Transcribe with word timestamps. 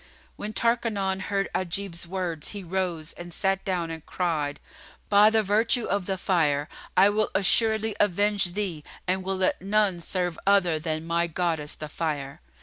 When 0.35 0.51
Tarkanan 0.51 1.19
heard 1.19 1.47
Ajib's 1.53 2.07
words, 2.07 2.47
he 2.57 2.63
rose 2.63 3.13
and 3.13 3.31
sat 3.31 3.63
down 3.63 3.91
and 3.91 4.03
cried, 4.03 4.59
"By 5.09 5.29
the 5.29 5.43
virtue 5.43 5.85
of 5.85 6.07
the 6.07 6.17
Fire, 6.17 6.67
I 6.97 7.09
will 7.09 7.29
assuredly 7.35 7.95
avenge 7.99 8.53
thee 8.53 8.83
and 9.07 9.23
will 9.23 9.37
let 9.37 9.61
none 9.61 9.99
serve 9.99 10.39
other 10.47 10.79
than 10.79 11.05
my 11.05 11.27
goddess 11.27 11.75
the 11.75 11.87
Fire!" 11.87 12.41